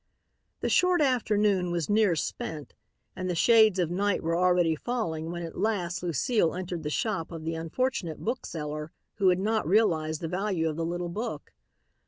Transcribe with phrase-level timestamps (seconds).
[0.61, 2.73] The short afternoon was near spent
[3.15, 7.31] and the shades of night were already falling when at last Lucile entered the shop
[7.31, 11.53] of the unfortunate bookseller who had not realized the value of the little book.